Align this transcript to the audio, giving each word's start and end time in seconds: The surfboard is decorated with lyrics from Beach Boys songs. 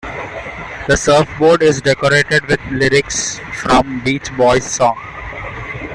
The 0.87 0.95
surfboard 0.97 1.61
is 1.61 1.79
decorated 1.79 2.47
with 2.47 2.59
lyrics 2.71 3.37
from 3.53 4.03
Beach 4.03 4.35
Boys 4.35 4.63
songs. 4.63 4.97